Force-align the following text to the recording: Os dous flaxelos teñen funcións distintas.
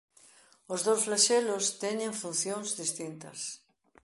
Os 0.73 0.79
dous 0.87 1.01
flaxelos 1.07 1.65
teñen 1.83 2.11
funcións 2.21 2.69
distintas. 2.81 3.39